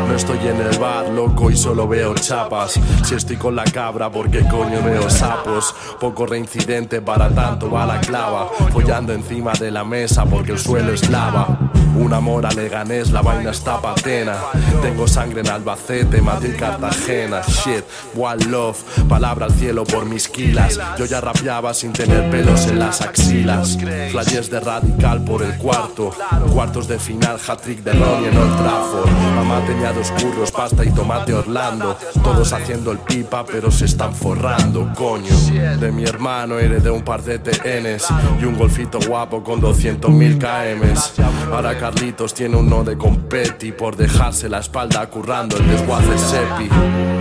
No 0.07 0.15
estoy 0.15 0.39
en 0.47 0.61
el 0.61 0.77
bar, 0.77 1.09
loco, 1.09 1.51
y 1.51 1.57
solo 1.57 1.87
veo 1.87 2.13
chapas. 2.15 2.79
Si 3.03 3.15
estoy 3.15 3.37
con 3.37 3.55
la 3.55 3.63
cabra, 3.63 4.11
porque 4.11 4.39
coño 4.47 4.81
veo 4.83 5.09
sapos? 5.09 5.73
Poco 5.99 6.25
reincidente 6.25 7.01
para 7.01 7.29
tanto 7.29 7.69
va 7.69 7.85
la 7.85 7.99
clava. 7.99 8.49
Follando 8.71 9.13
encima 9.13 9.53
de 9.53 9.71
la 9.71 9.83
mesa 9.83 10.25
porque 10.25 10.51
el 10.51 10.59
suelo 10.59 10.93
es 10.93 11.09
lava. 11.09 11.68
Un 11.95 12.13
amor 12.13 12.45
a 12.45 12.51
Leganés, 12.51 13.11
la 13.11 13.21
vaina 13.21 13.51
está 13.51 13.81
patena. 13.81 14.35
Tengo 14.81 15.07
sangre 15.07 15.41
en 15.41 15.49
Albacete, 15.49 16.21
Madrid, 16.21 16.53
Cartagena. 16.57 17.41
Shit, 17.41 17.83
one 18.17 18.45
love, 18.45 18.77
palabra 19.07 19.45
al 19.47 19.53
cielo 19.53 19.83
por 19.83 20.05
mis 20.05 20.27
kilas. 20.27 20.79
Yo 20.97 21.05
ya 21.05 21.19
rapeaba 21.21 21.73
sin 21.73 21.91
tener 21.91 22.29
pelos 22.29 22.67
en 22.67 22.79
las 22.79 23.01
axilas. 23.01 23.77
Flashes 24.11 24.49
de 24.49 24.59
radical 24.59 25.23
por 25.23 25.43
el 25.43 25.57
cuarto. 25.57 26.11
Cuartos 26.53 26.87
de 26.87 26.99
final, 26.99 27.37
hat-trick 27.45 27.83
de 27.83 27.93
Ronnie 27.93 28.29
en 28.29 28.37
Old 28.37 28.57
Trafford. 28.57 29.09
Mamá 29.35 29.61
tenía 29.65 29.91
dos 29.91 30.11
curros, 30.11 30.51
pasta 30.51 30.85
y 30.85 30.91
tomate 30.91 31.33
Orlando. 31.33 31.97
Todos 32.23 32.53
haciendo 32.53 32.91
el 32.91 32.99
pipa, 32.99 33.45
pero 33.45 33.71
se 33.71 33.85
están 33.85 34.13
forrando, 34.13 34.91
coño. 34.95 35.33
De 35.79 35.91
mi 35.91 36.03
hermano 36.03 36.59
heredé 36.59 36.89
un 36.89 37.03
par 37.03 37.23
de 37.23 37.39
TNs 37.39 38.07
y 38.41 38.45
un 38.45 38.57
golfito 38.57 38.99
guapo 39.05 39.43
con 39.43 39.61
200.000 39.61 40.37
KMs. 40.37 41.13
Ahora 41.51 41.68
Carlitos 41.77 42.33
tiene 42.33 42.55
uno 42.55 42.83
de 42.83 42.97
competi 42.97 43.71
por 43.71 43.95
dejarse 43.95 44.49
la 44.49 44.59
espalda 44.59 45.07
currando 45.07 45.57
el 45.57 45.67
desguace 45.67 46.17
sepi. 46.17 46.69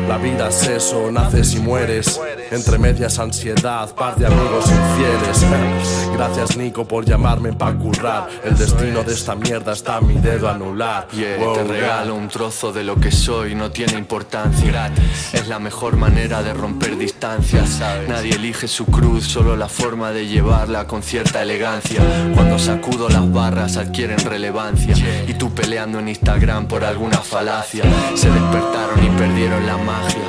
La 0.08 0.16
vida 0.16 0.48
es 0.48 0.66
eso, 0.66 1.10
naces 1.12 1.54
y 1.54 1.60
mueres. 1.60 2.20
Entre 2.50 2.78
medias 2.78 3.18
ansiedad, 3.18 3.94
par 3.94 4.16
de 4.16 4.26
amigos 4.26 4.64
infieles. 4.70 6.10
Gracias 6.12 6.56
Nico 6.56 6.86
por 6.86 7.04
llamarme 7.04 7.52
pa' 7.52 7.74
currar. 7.74 8.28
El 8.42 8.56
destino 8.56 9.02
de 9.02 9.12
esta 9.12 9.34
mierda 9.34 9.72
está 9.72 9.96
a 9.96 10.00
mi 10.00 10.14
dedo 10.14 10.48
anular. 10.48 11.08
Yeah, 11.08 11.36
Wow, 11.38 11.54
te 11.54 11.64
regalo 11.64 12.14
un 12.14 12.28
trozo 12.28 12.72
de 12.72 12.84
lo 12.84 12.96
que 12.96 13.10
soy, 13.10 13.54
no 13.54 13.70
tiene 13.70 13.98
importancia. 13.98 14.92
Es 15.32 15.48
la 15.48 15.58
mejor 15.58 15.96
manera 15.96 16.42
de 16.42 16.54
romper 16.54 16.96
distancias. 16.96 17.80
Nadie 18.08 18.34
elige 18.34 18.68
su 18.68 18.86
cruz, 18.86 19.24
solo 19.26 19.56
la 19.56 19.68
forma 19.68 20.10
de 20.12 20.26
llevarla 20.26 20.86
con 20.86 21.02
cierta 21.02 21.42
elegancia. 21.42 22.02
Cuando 22.34 22.58
sacudo 22.58 23.08
las 23.08 23.30
barras 23.32 23.76
adquieren 23.76 24.18
relevancia. 24.38 24.94
Y 25.26 25.34
tú 25.34 25.52
peleando 25.52 25.98
en 25.98 26.08
Instagram 26.08 26.68
por 26.68 26.84
alguna 26.84 27.18
falacia. 27.18 27.82
Se 28.14 28.30
despertaron 28.30 29.04
y 29.04 29.10
perdieron 29.18 29.66
la 29.66 29.76
magia. 29.76 30.22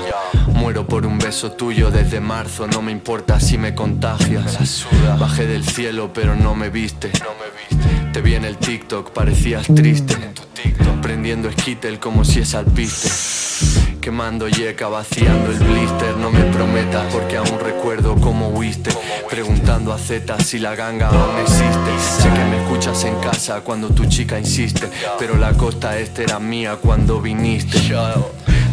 Muero 0.48 0.88
por 0.88 1.06
un 1.06 1.20
beso 1.20 1.51
tuyo 1.51 1.92
desde 1.92 2.20
marzo, 2.20 2.68
no 2.68 2.82
me 2.82 2.92
importa 2.92 3.39
si 3.39 3.60
me 3.60 3.75
contagias. 3.75 4.88
Bajé 5.20 5.46
del 5.46 5.63
cielo, 5.63 6.12
pero 6.12 6.36
no 6.36 6.56
me 6.56 6.72
viste. 6.72 7.12
Te 8.12 8.22
vi 8.22 8.34
en 8.34 8.46
el 8.46 8.58
TikTok, 8.58 9.12
parecías 9.12 9.68
triste. 9.68 10.16
Prendiendo 11.04 11.51
skittle 11.51 12.00
como 12.00 12.25
si 12.25 12.39
es 12.39 12.56
alpiste. 12.56 13.10
Quemando 14.01 14.48
yeca, 14.48 14.88
vaciando 14.88 15.51
el 15.51 15.60
blister. 15.60 16.18
No 16.18 16.32
me 16.32 16.42
prometas 16.46 17.13
porque 17.13 17.38
aún 17.38 17.60
recuerdo 17.63 18.16
cómo 18.16 18.50
huiste. 18.50 18.89
Preguntando 19.30 19.94
a 19.94 20.00
Z 20.00 20.39
si 20.39 20.58
la 20.58 20.75
ganga 20.75 21.10
aún 21.10 21.38
existe. 21.42 21.88
Sé 22.00 22.29
que 22.29 22.44
me 22.46 22.62
escuchas 22.63 23.03
en 23.03 23.15
casa 23.20 23.62
cuando 23.62 23.89
tu 23.89 24.06
chica 24.06 24.39
insiste. 24.39 24.89
Pero 25.17 25.36
la 25.36 25.54
costa 25.54 25.97
este 25.97 26.23
era 26.23 26.39
mía 26.39 26.78
cuando 26.82 27.21
viniste. 27.21 27.80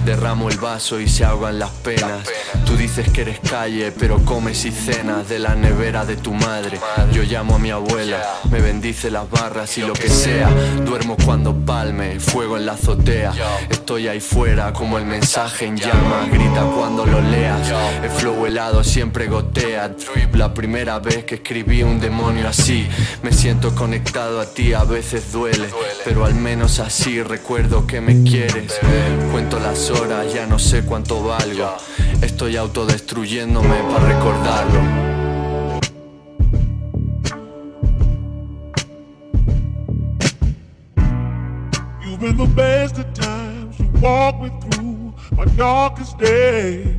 Derramo 0.07 0.49
el 0.49 0.57
vaso 0.59 1.01
y 1.01 1.09
se 1.09 1.25
ahogan 1.25 1.59
las 1.59 1.71
penas. 1.71 2.29
Tú 2.65 2.77
dices 2.77 3.11
que 3.11 3.23
eres 3.23 3.41
calle, 3.41 3.91
pero 3.91 4.25
comes 4.25 4.65
y 4.65 4.71
cenas 4.71 5.29
de 5.29 5.41
la 5.41 5.57
nevera 5.57 6.07
de 6.07 6.17
tu 6.17 6.33
madre. 6.33 6.79
Yo 7.13 7.25
llamo 7.25 7.57
a 7.57 7.59
mi 7.59 7.71
abuela, 7.71 8.23
me 8.49 8.61
bendice 8.61 9.11
las 9.11 9.29
barras 9.29 9.77
y 9.79 9.83
lo 9.83 9.95
que 9.95 10.09
sea. 10.09 10.49
Duermo 10.85 11.17
cuando 11.25 11.57
palme, 11.57 12.21
fuego 12.21 12.57
en 12.57 12.67
la 12.67 12.75
azotea. 12.75 13.33
Estoy 13.69 14.07
ahí 14.07 14.21
fuera 14.21 14.73
como 14.73 14.97
el 14.97 15.07
mensaje 15.07 15.67
en 15.67 15.77
llamas. 15.77 16.31
Grita 16.31 16.63
cuando 16.63 17.05
lo 17.05 17.21
leas. 17.21 17.69
El 18.01 18.11
flow 18.11 18.47
helado 18.47 18.85
siempre 18.85 19.27
gotea. 19.27 19.91
La 20.35 20.55
primera 20.55 21.01
vez 21.01 21.25
que 21.25 21.37
escribí 21.37 21.83
un 21.83 21.99
demonio 21.99 22.49
así, 22.49 22.87
me 23.23 23.33
siento 23.33 23.75
conectado 23.75 24.41
a 24.41 24.47
ti. 24.47 24.73
A 24.73 24.85
veces 24.85 25.33
duele, 25.33 25.69
pero 26.05 26.25
al 26.25 26.37
menos 26.37 26.79
así 26.79 27.23
recuerdo 27.23 27.89
que 27.89 28.01
me 28.01 28.23
quieres. 28.23 28.79
Cuento 29.33 29.59
las 29.59 29.91
horas, 29.91 29.96
ya 30.33 30.47
no 30.47 30.59
sé 30.59 30.83
cuánto 30.83 31.23
valgo. 31.23 31.77
Estoy 32.21 32.57
autodestruyéndome 32.57 33.77
para 33.91 34.07
recordarlo. 34.07 34.81
You've 42.03 42.21
been 42.21 42.37
the 42.37 42.47
best 42.55 42.99
of 42.99 43.07
times. 43.15 43.79
You 43.79 43.89
walk 44.01 44.41
me 44.41 44.51
through 44.61 45.15
my 45.37 45.45
darkest 45.57 46.19
days. 46.19 46.97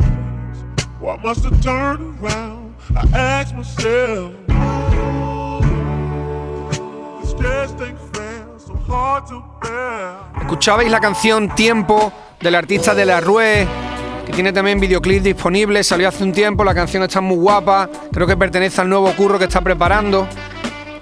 Why 0.99 1.17
must 1.23 1.45
I 1.45 1.49
turn 1.61 2.17
around? 2.21 2.75
I 2.95 3.17
ask 3.17 3.55
myself. 3.55 4.33
This 7.21 7.33
just 7.33 7.81
ain't 7.81 7.99
fair, 8.15 8.47
so 8.57 8.75
hard 8.87 9.27
to 9.27 9.43
bear. 9.61 10.17
Escuchabais 10.41 10.89
la 10.89 10.99
canción 10.99 11.53
Tiempo 11.55 12.11
del 12.41 12.55
artista 12.55 12.93
de 12.93 13.05
la 13.05 13.19
Rue, 13.19 13.67
que 14.25 14.33
tiene 14.33 14.53
también 14.53 14.79
videoclip 14.79 15.23
disponible, 15.23 15.83
salió 15.83 16.07
hace 16.07 16.23
un 16.23 16.31
tiempo, 16.31 16.63
la 16.63 16.75
canción 16.75 17.03
está 17.03 17.21
muy 17.21 17.37
guapa, 17.37 17.89
creo 18.11 18.27
que 18.27 18.37
pertenece 18.37 18.81
al 18.81 18.89
nuevo 18.89 19.11
curro 19.13 19.39
que 19.39 19.45
está 19.45 19.61
preparando. 19.61 20.27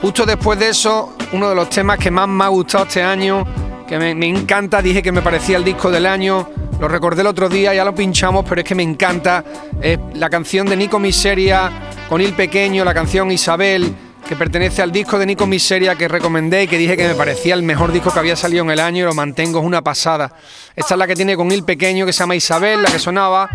Justo 0.01 0.25
después 0.25 0.59
de 0.59 0.69
eso, 0.69 1.15
uno 1.33 1.49
de 1.49 1.55
los 1.55 1.69
temas 1.69 1.97
que 1.97 2.11
más 2.11 2.27
me 2.27 2.43
ha 2.43 2.47
gustado 2.47 2.85
este 2.85 3.01
año, 3.01 3.45
que 3.87 3.97
me, 3.97 4.27
encanta, 4.27 4.81
dije 4.81 5.01
que 5.01 5.11
me 5.11 5.21
parecía 5.21 5.57
el 5.57 5.63
disco 5.63 5.91
del 5.91 6.05
año, 6.05 6.49
lo 6.79 6.87
recordé 6.87 7.21
el 7.21 7.27
otro 7.27 7.49
día, 7.49 7.73
ya 7.73 7.83
lo 7.85 7.95
pinchamos, 7.95 8.45
pero 8.47 8.61
es 8.61 8.67
que 8.67 8.75
me 8.75 8.83
encanta, 8.83 9.43
es 9.81 9.99
la 10.13 10.29
canción 10.29 10.67
de 10.67 10.75
Nico 10.75 10.99
Miseria 10.99 11.71
con 12.09 12.21
Il 12.21 12.33
Pequeño, 12.33 12.83
la 12.83 12.93
canción 12.93 13.31
Isabel, 13.31 13.93
que 14.27 14.35
pertenece 14.35 14.81
al 14.81 14.91
disco 14.91 15.19
de 15.19 15.25
Nico 15.25 15.45
Miseria 15.45 15.95
que 15.95 16.07
recomendé 16.07 16.63
y 16.63 16.67
que 16.67 16.77
dije 16.77 16.97
que 16.97 17.07
me 17.07 17.15
parecía 17.15 17.53
el 17.53 17.61
mejor 17.61 17.91
disco 17.91 18.11
que 18.11 18.19
había 18.19 18.35
salido 18.35 18.63
en 18.63 18.71
el 18.71 18.79
año 18.79 19.03
y 19.03 19.05
lo 19.05 19.13
mantengo, 19.13 19.59
es 19.59 19.65
una 19.65 19.83
pasada. 19.83 20.33
Esta 20.75 20.95
es 20.95 20.97
la 20.97 21.05
que 21.05 21.15
tiene 21.15 21.35
con 21.35 21.51
Il 21.51 21.63
Pequeño, 21.63 22.05
que 22.05 22.13
se 22.13 22.19
llama 22.19 22.35
Isabel, 22.35 22.81
la 22.81 22.91
que 22.91 22.97
sonaba. 22.97 23.49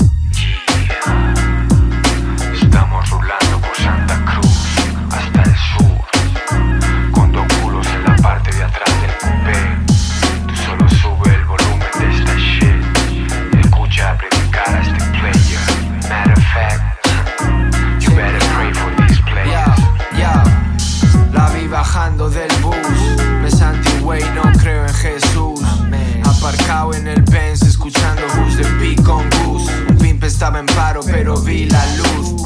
Pero 30.66 31.36
vi 31.40 31.66
la 31.66 31.84
luz. 31.96 32.42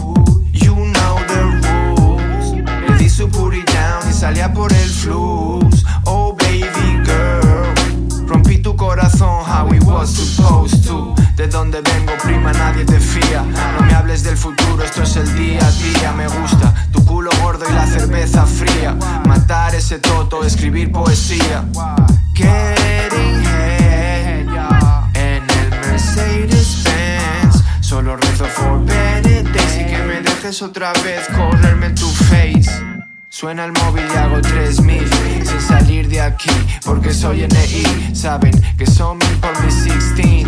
You 0.53 0.75
know 0.75 1.17
the 1.27 1.43
rules. 1.67 2.53
Le 2.89 2.97
di 2.99 3.09
su 3.09 3.29
put 3.29 3.55
it 3.55 3.69
down 3.73 4.09
y 4.09 4.13
salía 4.13 4.53
por 4.53 4.73
el 4.73 4.89
flux. 4.89 5.85
Oh 6.05 6.35
baby 6.35 7.03
girl. 7.05 8.27
Rompí 8.27 8.59
tu 8.59 8.75
corazón, 8.77 9.45
how 9.45 9.69
it 9.73 9.83
was 9.85 10.11
supposed 10.11 10.85
to. 10.87 11.15
De 11.37 11.49
donde 11.49 11.81
vengo, 11.81 12.13
prima, 12.23 12.53
nadie 12.53 12.85
te 12.85 13.01
fía. 13.01 13.43
No 13.79 13.87
me 13.87 13.95
hables 13.95 14.23
del 14.23 14.37
futuro, 14.37 14.85
esto 14.85 15.03
es 15.03 15.17
el 15.17 15.35
día 15.37 15.61
a 15.67 15.71
día. 15.73 16.13
Me 16.13 16.29
gusta 16.29 16.73
tu 16.93 17.05
culo 17.05 17.31
gordo 17.43 17.65
y 17.69 17.73
la 17.73 17.87
cerveza 17.87 18.47
fría. 18.47 18.97
Matar 19.27 19.75
ese 19.75 19.99
toto, 19.99 20.45
escribir 20.45 20.93
poesía. 20.93 21.65
Getting 22.35 23.54
Solo 27.95 28.17
rezo 28.17 28.45
for 28.47 28.85
better 28.85 29.45
days 29.53 29.79
y 29.79 29.87
que 29.87 29.99
me 29.99 30.21
dejes 30.21 30.63
otra 30.63 30.93
vez 31.05 31.29
correrme 31.29 31.87
en 31.87 31.95
tu 31.95 32.09
face. 32.09 32.69
Suena 33.29 33.67
el 33.67 33.73
móvil 33.73 34.03
y 34.13 34.19
hago 34.19 34.41
3000 34.41 35.09
sin 35.47 35.61
salir 35.61 36.09
de 36.09 36.21
aquí 36.21 36.51
porque 36.85 37.15
soy 37.15 37.47
NI. 37.47 38.13
Saben 38.13 38.53
que 38.77 38.85
son 38.85 39.19
mil 39.19 39.37
por 39.37 39.65
mis 39.65 39.85
16. 39.85 40.45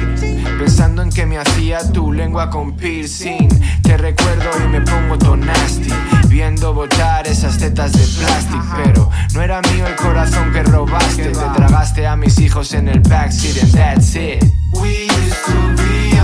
Pensando 0.59 1.02
en 1.02 1.11
que 1.11 1.24
me 1.24 1.38
hacía 1.38 1.78
tu 1.92 2.12
lengua 2.12 2.50
con 2.50 2.76
piercing. 2.76 3.48
Te 3.80 3.96
recuerdo 3.96 4.50
y 4.64 4.66
me 4.66 4.80
pongo 4.80 5.16
todo 5.16 5.37
nasty. 5.37 5.92
Viendo 6.26 6.74
botar 6.74 7.28
esas 7.28 7.59
tetas 7.59 7.92
de 7.92 8.24
plástico. 8.24 8.74
Pero 8.85 9.11
no 9.35 9.40
era 9.40 9.61
mío 9.72 9.87
el 9.87 9.94
corazón 9.94 10.52
que 10.52 10.64
robaste. 10.64 11.26
Te 11.26 11.46
tragaste 11.54 12.09
a 12.09 12.16
mis 12.16 12.40
hijos 12.40 12.74
en 12.74 12.88
el 12.88 12.98
backseat 12.98 13.62
and 13.62 13.72
that's 13.72 14.16
it. 14.16 14.42
We 14.72 15.06
used 15.06 15.44
to 15.46 15.82
be 15.82 16.15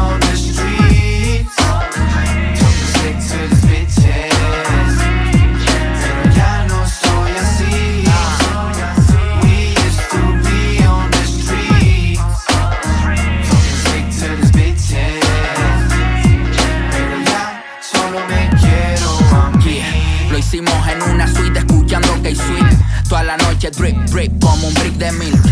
drip, 23.93 24.11
drip 24.11 24.41
como 24.41 24.69
un 24.69 24.75
brick 24.75 24.95
de 24.95 25.13
milk. 25.13 25.43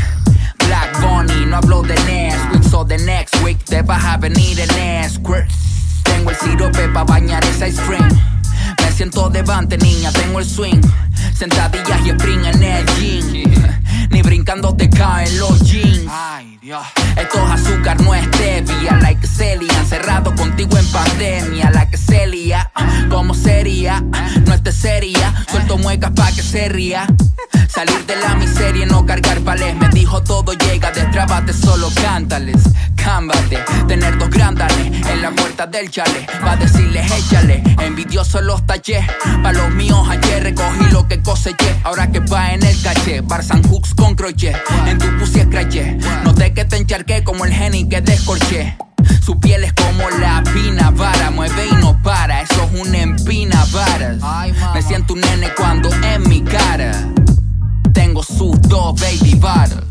Black 0.67 1.01
Bunny, 1.01 1.47
no 1.47 1.57
hablo 1.57 1.83
de 1.83 1.95
next 2.07 2.53
week, 2.53 2.63
so 2.65 2.85
the 2.85 2.99
next 2.99 3.35
week 3.43 3.59
te 3.65 3.83
vas 3.83 4.05
a 4.05 4.17
venir 4.17 4.59
en 4.61 5.11
Squirt. 5.11 5.51
Tengo 6.05 6.31
el 6.31 6.37
sirope 6.37 6.89
pa' 6.89 7.05
bañar 7.05 7.45
esa 7.45 7.67
cream. 7.87 8.09
Me 8.83 8.93
siento 8.93 9.29
devante, 9.31 9.77
niña, 9.79 10.13
tengo 10.13 10.39
el 10.39 10.45
swing. 10.45 10.81
Sentadillas 11.35 12.01
y 12.05 12.11
spring 12.11 12.45
en 12.45 12.63
el 12.63 12.87
gym. 12.97 13.45
Ni 14.11 14.23
brincando 14.23 14.75
te 14.75 14.89
caen 14.89 15.39
los 15.39 15.61
jeans. 15.63 16.11
Esto 17.17 17.45
es 17.45 17.51
azúcar, 17.51 18.01
no 18.03 18.15
es 18.15 18.25
stevia. 18.27 18.97
Like 19.01 19.27
Celia, 19.27 19.73
encerrado 19.79 20.35
contigo 20.35 20.77
en 20.77 20.87
pandemia. 20.87 21.71
La 21.71 21.89
que 21.89 21.97
Celia, 21.97 22.71
¿cómo 23.09 23.35
sería? 23.35 24.03
No 24.47 24.55
esté 24.55 24.73
seria, 24.73 25.33
suelto 25.51 25.79
muecas 25.79 26.11
pa' 26.11 26.31
que 26.33 26.43
se 26.43 26.69
ría. 26.69 27.07
Salir 27.69 28.05
de 28.05 28.17
la 28.17 28.35
miseria 28.35 28.85
y 28.85 28.89
no 28.89 29.07
cargar 29.07 29.41
palés. 29.41 29.75
Me 29.77 29.89
dijo 29.89 30.23
todo 30.23 30.53
llega, 30.53 30.91
destrábate, 30.91 31.53
solo 31.53 31.89
cántales. 32.03 32.63
Cámbate, 32.97 33.59
tener 33.89 34.19
dos 34.19 34.29
grandanes 34.29 35.07
en 35.09 35.23
la 35.23 35.31
puerta 35.31 35.67
del 35.67 35.91
chale. 35.91 36.27
Va 36.45 36.53
a 36.53 36.57
decirles 36.57 37.11
échale, 37.11 37.63
envidioso 37.81 38.41
los 38.43 38.67
tallé. 38.67 39.07
Pa' 39.43 39.53
los 39.53 39.71
míos 39.71 40.07
ayer 40.11 40.43
recogí 40.43 40.85
lo 40.93 41.09
que 41.11 41.21
coseché. 41.23 41.77
Ahora 41.83 42.11
que 42.11 42.21
va 42.21 42.53
en 42.53 42.63
el 42.63 42.81
caché, 42.83 43.21
Barsan 43.21 43.63
Hooks 43.69 43.95
con 43.95 44.15
crochet. 44.15 44.57
En 44.87 44.97
tu 44.97 45.07
pussy 45.19 45.41
escraché. 45.41 45.99
Noté 46.25 46.53
que 46.55 46.65
te 46.65 46.77
encharqué 46.77 47.25
como 47.25 47.45
el 47.45 47.53
genio 47.53 47.89
que 47.89 48.01
descorché. 48.01 48.77
Su 49.21 49.39
piel 49.41 49.65
es 49.65 49.73
como 49.73 50.09
la 50.09 50.43
pina 50.55 50.91
vara, 50.91 51.31
mueve 51.31 51.67
y 51.67 51.75
no 51.83 52.01
para, 52.03 52.43
eso 52.43 52.69
es 52.73 52.81
un 52.81 52.95
empina 52.95 53.65
varas. 53.73 54.19
Me 54.73 54.83
siento 54.83 55.15
un 55.15 55.21
nene 55.21 55.49
cuando 55.57 55.91
en 55.91 56.29
mi 56.29 56.43
cara 56.43 56.93
tengo 57.93 58.23
sus 58.23 58.61
dos 58.63 58.95
baby 59.01 59.35
bottles. 59.35 59.91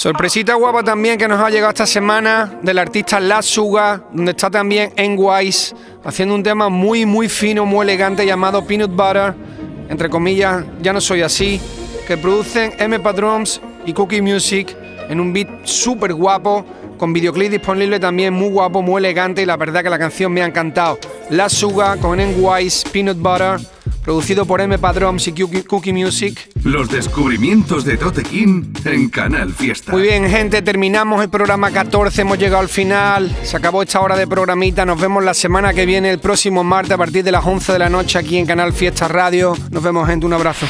Sorpresita 0.00 0.54
guapa 0.54 0.82
también 0.82 1.18
que 1.18 1.28
nos 1.28 1.38
ha 1.42 1.50
llegado 1.50 1.68
esta 1.68 1.86
semana 1.86 2.58
del 2.62 2.78
artista 2.78 3.20
La 3.20 3.42
Suga, 3.42 4.02
donde 4.10 4.30
está 4.30 4.50
también 4.50 4.94
N-Wise, 4.96 5.74
haciendo 6.02 6.34
un 6.34 6.42
tema 6.42 6.70
muy, 6.70 7.04
muy 7.04 7.28
fino, 7.28 7.66
muy 7.66 7.82
elegante 7.82 8.24
llamado 8.24 8.64
Peanut 8.64 8.92
Butter, 8.92 9.34
entre 9.90 10.08
comillas, 10.08 10.64
ya 10.80 10.94
no 10.94 11.02
soy 11.02 11.20
así, 11.20 11.60
que 12.08 12.16
producen 12.16 12.72
M 12.78 12.98
Padrons 13.00 13.60
y 13.84 13.92
Cookie 13.92 14.22
Music 14.22 14.74
en 15.10 15.20
un 15.20 15.34
beat 15.34 15.66
súper 15.66 16.14
guapo, 16.14 16.64
con 17.00 17.14
videoclip 17.14 17.50
disponible 17.50 17.98
también 17.98 18.34
muy 18.34 18.50
guapo, 18.50 18.82
muy 18.82 18.98
elegante 18.98 19.40
y 19.40 19.46
la 19.46 19.56
verdad 19.56 19.82
que 19.82 19.88
la 19.88 19.98
canción 19.98 20.30
me 20.30 20.42
ha 20.42 20.44
encantado. 20.44 21.00
La 21.30 21.48
Suga 21.48 21.96
con 21.96 22.20
N-Wise, 22.20 22.86
Peanut 22.92 23.16
Butter, 23.16 23.58
producido 24.04 24.44
por 24.44 24.60
M 24.60 24.78
Padrons 24.78 25.26
y 25.26 25.32
Cookie, 25.32 25.94
Music. 25.94 26.50
Los 26.62 26.90
descubrimientos 26.90 27.86
de 27.86 27.96
Tote 27.96 28.22
King 28.22 28.74
en 28.84 29.08
Canal 29.08 29.54
Fiesta. 29.54 29.92
Muy 29.92 30.02
bien, 30.02 30.28
gente, 30.28 30.60
terminamos 30.60 31.22
el 31.22 31.30
programa 31.30 31.70
14, 31.70 32.20
hemos 32.20 32.38
llegado 32.38 32.60
al 32.60 32.68
final, 32.68 33.34
se 33.44 33.56
acabó 33.56 33.82
esta 33.82 33.98
hora 34.02 34.14
de 34.14 34.26
programita, 34.26 34.84
nos 34.84 35.00
vemos 35.00 35.24
la 35.24 35.32
semana 35.32 35.72
que 35.72 35.86
viene, 35.86 36.10
el 36.10 36.18
próximo 36.18 36.62
martes 36.64 36.92
a 36.92 36.98
partir 36.98 37.24
de 37.24 37.32
las 37.32 37.46
11 37.46 37.72
de 37.72 37.78
la 37.78 37.88
noche 37.88 38.18
aquí 38.18 38.36
en 38.36 38.44
Canal 38.44 38.74
Fiesta 38.74 39.08
Radio. 39.08 39.56
Nos 39.70 39.82
vemos, 39.82 40.06
gente, 40.06 40.26
un 40.26 40.34
abrazo. 40.34 40.66